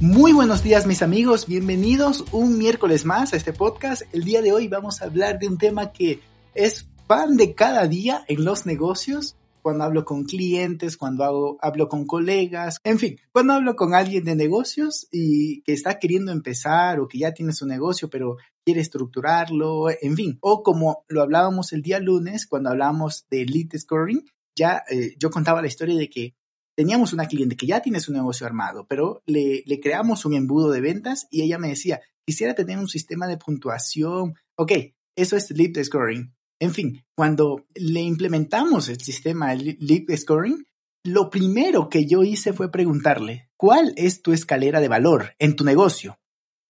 [0.00, 4.02] Muy buenos días mis amigos, bienvenidos un miércoles más a este podcast.
[4.14, 6.20] El día de hoy vamos a hablar de un tema que
[6.54, 11.90] es pan de cada día en los negocios, cuando hablo con clientes, cuando hago, hablo
[11.90, 16.98] con colegas, en fin, cuando hablo con alguien de negocios y que está queriendo empezar
[16.98, 21.74] o que ya tiene su negocio pero quiere estructurarlo, en fin, o como lo hablábamos
[21.74, 24.24] el día lunes cuando hablábamos de lead scoring,
[24.56, 26.34] ya eh, yo contaba la historia de que
[26.76, 30.80] teníamos una cliente que ya tiene su negocio armado, pero le, creamos un embudo de
[30.80, 34.34] ventas y ella me decía, quisiera tener un sistema de puntuación.
[34.56, 34.72] Ok,
[35.16, 36.34] eso es lead scoring.
[36.58, 40.66] En fin, cuando le implementamos el sistema lead scoring,
[41.04, 45.64] lo primero que yo hice fue preguntarle, ¿cuál es tu escalera de valor en tu
[45.64, 46.18] negocio?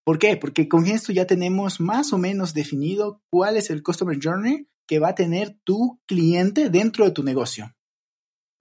[0.05, 0.37] ¿Por qué?
[0.37, 4.99] Porque con esto ya tenemos más o menos definido cuál es el customer journey que
[4.99, 7.75] va a tener tu cliente dentro de tu negocio.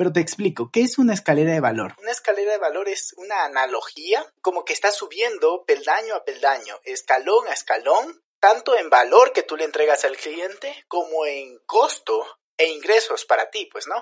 [0.00, 1.94] Pero te explico, ¿qué es una escalera de valor?
[2.00, 7.46] Una escalera de valor es una analogía como que está subiendo peldaño a peldaño, escalón
[7.48, 12.24] a escalón, tanto en valor que tú le entregas al cliente como en costo
[12.56, 13.96] e ingresos para ti, pues, ¿no?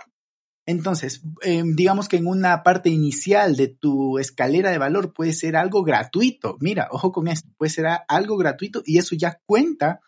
[0.66, 5.56] Entonces, em, digamos que en una parte inicial de tu escalera de valor puede ser
[5.56, 6.58] algo gratuito.
[6.60, 9.98] Mira, ojo con esto, puede ser algo gratuito y eso ya cuenta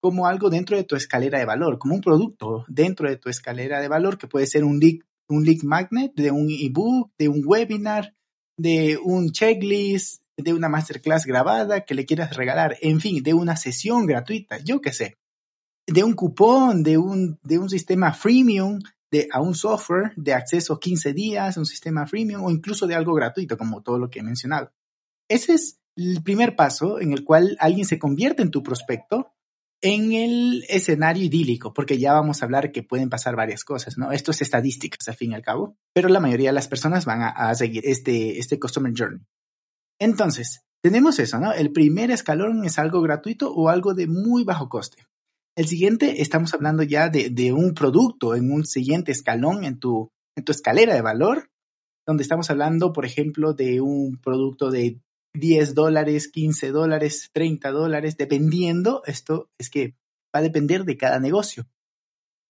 [0.00, 3.80] como algo dentro de tu escalera de valor, como un producto dentro de tu escalera
[3.80, 5.00] de valor que puede ser un lead
[5.32, 8.14] un lead magnet, de un ebook, de un webinar,
[8.56, 13.56] de un checklist, de una masterclass grabada que le quieras regalar, en fin, de una
[13.56, 15.16] sesión gratuita, yo qué sé,
[15.86, 20.80] de un cupón, de un, de un sistema freemium, de, a un software de acceso
[20.80, 24.22] 15 días, un sistema freemium o incluso de algo gratuito, como todo lo que he
[24.22, 24.72] mencionado.
[25.28, 29.32] Ese es el primer paso en el cual alguien se convierte en tu prospecto
[29.82, 34.12] en el escenario idílico, porque ya vamos a hablar que pueden pasar varias cosas, ¿no?
[34.12, 37.20] Esto es estadísticas, al fin y al cabo, pero la mayoría de las personas van
[37.22, 39.20] a, seguir este, este Customer Journey.
[40.00, 41.52] Entonces, tenemos eso, ¿no?
[41.52, 45.04] El primer escalón es algo gratuito o algo de muy bajo coste.
[45.56, 50.10] El siguiente, estamos hablando ya de, de un producto en un siguiente escalón en tu,
[50.36, 51.50] en tu escalera de valor,
[52.06, 55.00] donde estamos hablando, por ejemplo, de un producto de
[55.34, 59.94] 10 dólares, 15 dólares, 30 dólares, dependiendo, esto es que
[60.34, 61.66] va a depender de cada negocio.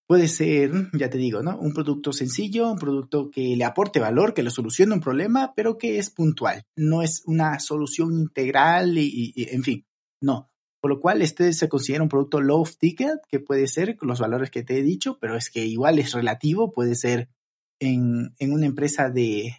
[0.08, 1.58] Puede ser, ya te digo, ¿no?
[1.58, 5.78] Un producto sencillo, un producto que le aporte valor, que le solucione un problema, pero
[5.78, 6.64] que es puntual.
[6.76, 9.86] No es una solución integral y, en fin,
[10.20, 10.50] no.
[10.82, 14.50] Por lo cual, este se considera un producto low ticket, que puede ser los valores
[14.50, 17.30] que te he dicho, pero es que igual es relativo, puede ser
[17.80, 19.54] en, en una empresa de,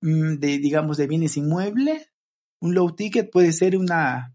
[0.00, 2.12] mm, de, digamos, de bienes inmuebles,
[2.60, 4.34] un low ticket puede ser una,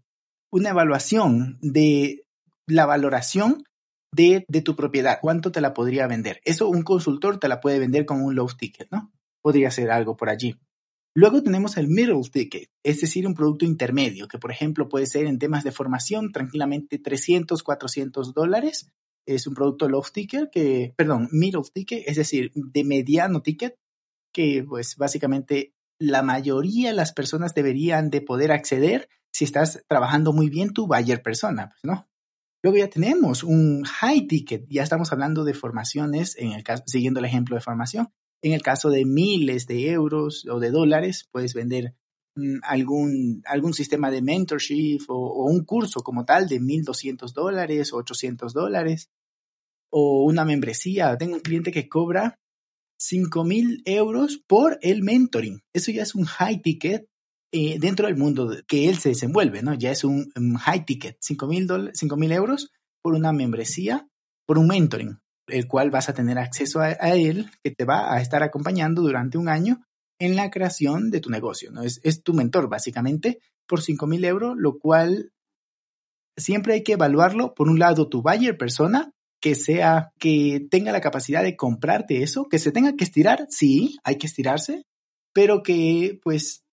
[0.50, 2.24] una evaluación de
[2.66, 3.64] la valoración
[4.12, 6.40] de, de, tu propiedad, cuánto te la podría vender.
[6.44, 9.12] Eso un consultor te la puede vender con un low ticket, ¿no?
[9.42, 10.56] Podría ser algo por allí.
[11.16, 15.26] Luego tenemos el middle ticket, es decir, un producto intermedio, que por ejemplo puede ser
[15.26, 18.90] en temas de formación tranquilamente 300, 400 dólares.
[19.24, 23.76] Es un producto low ticket que, perdón, middle ticket, es decir, de mediano ticket,
[24.32, 30.32] que pues básicamente la mayoría de las personas deberían de poder acceder si estás trabajando
[30.32, 32.08] muy bien tu buyer persona, pues, ¿no?
[32.62, 37.20] Luego ya tenemos un high ticket, ya estamos hablando de formaciones, en el caso, siguiendo
[37.20, 38.08] el ejemplo de formación,
[38.42, 41.94] en el caso de miles de euros o de dólares, puedes vender
[42.36, 47.92] mm, algún, algún sistema de mentorship o, o, un curso como tal de 1.200 dólares
[47.92, 49.10] o 800 dólares
[49.90, 51.16] o una membresía.
[51.18, 52.38] Tengo un cliente que cobra
[53.06, 55.62] 5 mil euros por el mentoring.
[55.74, 57.06] Eso ya es un high ticket
[57.52, 59.74] eh, dentro del mundo que él se desenvuelve, ¿no?
[59.74, 62.70] Ya es un, high ticket, 5 mil euros
[63.02, 64.08] por una membresía,
[64.46, 68.22] por un mentoring, el cual vas a tener acceso a, él, que te va a
[68.22, 69.84] estar acompañando durante un año
[70.18, 71.82] en la creación de tu negocio, ¿no?
[71.82, 75.30] Es, es tu mentor, básicamente, por 5 mil euros, lo cual
[76.38, 79.13] siempre hay que evaluarlo, por un lado, tu buyer persona
[79.44, 83.98] que sea, que tenga la capacidad de comprarte eso, que se tenga que estirar, sí,
[84.02, 84.86] hay que estirarse,
[85.34, 86.64] pero que pues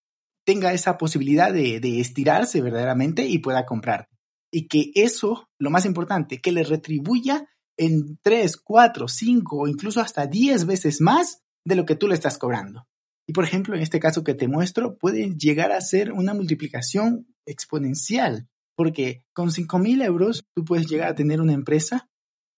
[0.46, 4.08] tenga esa posibilidad de, de estirarse verdaderamente y pueda comprar.
[4.54, 7.46] Y que eso, lo más importante, que le retribuya
[7.78, 12.14] en 3, 4, 5 o incluso hasta 10 veces más de lo que tú le
[12.14, 12.88] estás cobrando.
[13.28, 17.28] Y por ejemplo, en este caso que te muestro, puede llegar a ser una multiplicación
[17.46, 18.48] exponencial
[18.78, 22.08] Porque con 5 mil euros tú puedes llegar a tener una empresa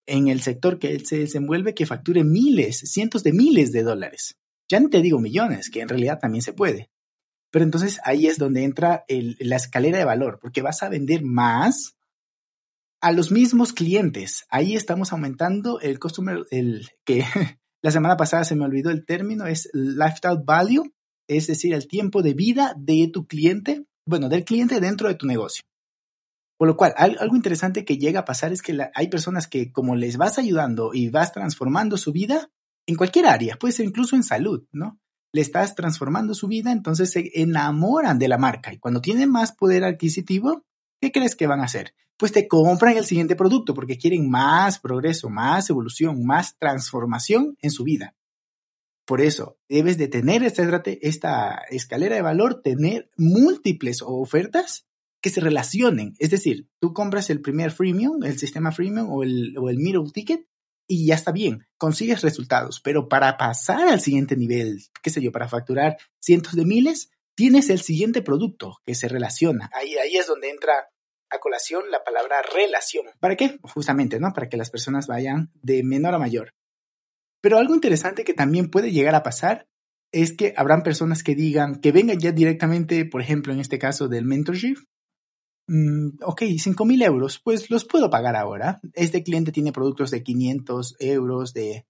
[0.05, 4.35] en el sector que él se desenvuelve que facture miles, cientos de miles de dólares.
[4.69, 6.89] Ya no te digo millones, que en realidad también se puede.
[7.51, 11.95] Pero entonces ahí es donde entra la escalera de valor, porque vas a vender más
[12.99, 14.45] a los mismos clientes.
[14.49, 17.23] Ahí estamos aumentando el customer, el que
[17.83, 20.93] la semana pasada se me olvidó el término, es lifestyle value,
[21.27, 25.27] es decir, el tiempo de vida de tu cliente, bueno, del cliente dentro de tu
[25.27, 25.63] negocio.
[26.57, 29.95] Por lo cual, algo interesante que llega a pasar es que hay personas que como
[29.95, 32.51] les vas ayudando y vas transformando su vida
[32.85, 34.99] en cualquier área, puede ser incluso en salud, ¿no?
[35.31, 39.51] Le estás transformando su vida, entonces se enamoran de la marca y cuando tienen más
[39.51, 40.63] poder adquisitivo,
[41.01, 41.95] ¿qué crees que van a hacer?
[42.17, 47.71] Pues te compran el siguiente producto porque quieren más progreso, más evolución, más transformación en
[47.71, 48.15] su vida.
[49.05, 50.63] Por eso, debes de tener esta,
[51.01, 54.85] esta escalera de valor, tener múltiples ofertas
[55.23, 56.13] que se relacionen.
[56.19, 60.11] Es decir, tú compras el primer freemium, el sistema freemium o el, o el middle
[60.13, 60.45] ticket
[60.85, 65.31] y ya está bien, consigues resultados, pero para pasar al siguiente nivel, qué sé yo,
[65.31, 69.71] para facturar cientos de miles, tienes el siguiente producto que se relaciona.
[69.73, 70.89] Ahí, ahí es donde entra
[71.29, 73.05] a colación la palabra relación.
[73.21, 73.57] ¿Para qué?
[73.63, 74.33] Justamente, ¿no?
[74.33, 76.51] Para que las personas vayan de menor a mayor.
[77.41, 79.67] Pero algo interesante que también puede llegar a pasar
[80.11, 84.09] es que habrán personas que digan, que vengan ya directamente, por ejemplo, en este caso
[84.09, 84.77] del mentorship,
[85.67, 88.81] Mm, ok, 5 mil euros, pues los puedo pagar ahora.
[88.93, 91.85] Este cliente tiene productos de 500 euros, de,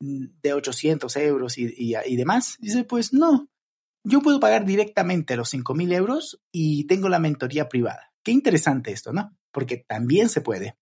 [0.00, 2.56] mm, de 800 euros y, demás.
[2.60, 3.48] Dice, pues no,
[4.04, 8.12] yo puedo pagar directamente los 5 mil euros y tengo la mentoría privada.
[8.22, 9.36] Qué interesante esto, ¿no?
[9.52, 10.76] Porque también se puede.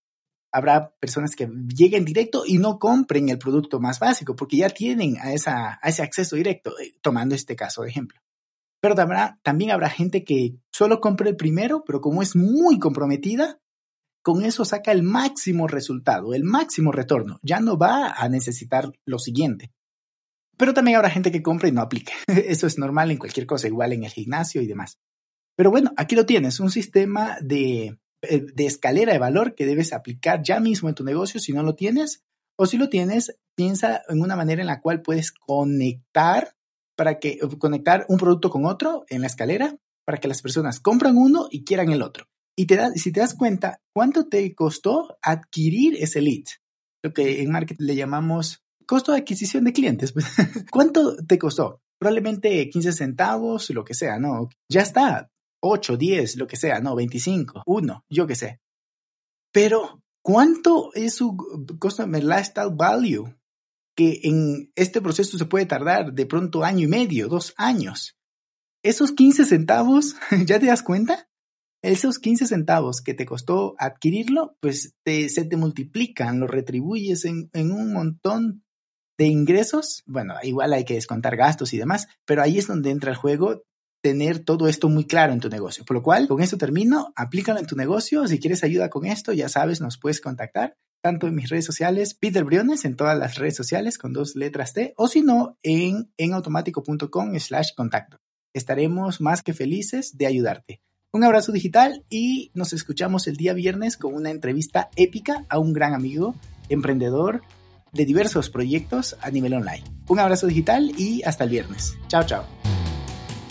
[0.52, 5.16] Habrá personas que lleguen directo y no compren el producto más básico porque ya tienen
[5.18, 8.20] a, esa, a ese acceso directo, eh, tomando este caso de ejemplo.
[8.82, 8.96] Pero
[9.42, 13.60] también habrá gente que solo compre el primero, pero como es muy comprometida,
[14.22, 17.38] con eso saca el máximo resultado, el máximo retorno.
[17.42, 19.72] Ya no va a necesitar lo siguiente.
[20.58, 22.12] Pero también habrá gente que compre y no aplique.
[22.26, 24.98] Eso es normal en cualquier cosa, igual en el gimnasio y demás.
[25.56, 29.92] Pero bueno, aquí lo tienes, un sistema de, eh, de escalera de valor que debes
[29.92, 32.24] aplicar ya mismo en tu negocio si no lo tienes.
[32.56, 36.56] O si lo tienes, piensa en una manera en la cual puedes conectar
[36.96, 41.16] para que conectar un producto con otro en la escalera para que las personas compran
[41.16, 42.26] uno y quieran el otro.
[42.56, 46.44] Y te si te das cuenta, ¿cuánto te costó adquirir ese lead?
[47.02, 50.12] Lo que en marketing le llamamos costo de adquisición de clientes.
[50.70, 51.80] ¿Cuánto te costó?
[51.98, 54.48] Probablemente 15 centavos, lo que sea, ¿no?
[54.68, 55.30] Ya está.
[55.64, 58.60] 8, 10, lo que sea, no, 25, 1, yo qué sé.
[59.52, 61.36] Pero, ¿cuánto es su
[61.78, 63.32] customer lifestyle value?
[63.96, 68.16] Que en este proceso se puede tardar de pronto año y medio, dos años.
[68.82, 70.16] Esos 15 centavos,
[70.46, 71.28] ¿ya te das cuenta?
[71.82, 77.72] Esos 15 centavos que te costó adquirirlo, pues se te multiplican, lo retribuyes en, en
[77.72, 78.62] un montón
[79.18, 80.02] de ingresos.
[80.06, 83.64] Bueno, igual hay que descontar gastos y demás, pero ahí es donde entra el juego
[84.02, 85.84] tener todo esto muy claro en tu negocio.
[85.84, 88.26] Por lo cual, con esto termino, aplícalo en tu negocio.
[88.26, 92.14] Si quieres ayuda con esto, ya sabes, nos puedes contactar tanto en mis redes sociales,
[92.14, 96.10] Peter Briones, en todas las redes sociales con dos letras T, o si no, en
[96.16, 98.18] enautomático.com slash contacto.
[98.54, 100.80] Estaremos más que felices de ayudarte.
[101.10, 105.72] Un abrazo digital y nos escuchamos el día viernes con una entrevista épica a un
[105.72, 106.34] gran amigo,
[106.70, 107.42] emprendedor
[107.92, 109.84] de diversos proyectos a nivel online.
[110.08, 111.96] Un abrazo digital y hasta el viernes.
[112.08, 112.46] Chao, chao.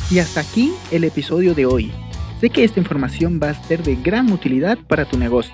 [0.09, 1.91] Y hasta aquí el episodio de hoy.
[2.39, 5.53] Sé que esta información va a ser de gran utilidad para tu negocio